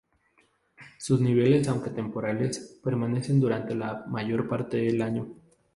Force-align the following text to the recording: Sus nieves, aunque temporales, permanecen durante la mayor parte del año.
Sus 0.97 1.21
nieves, 1.21 1.67
aunque 1.67 1.91
temporales, 1.91 2.79
permanecen 2.83 3.39
durante 3.39 3.75
la 3.75 4.03
mayor 4.07 4.49
parte 4.49 4.77
del 4.77 4.99
año. 5.03 5.35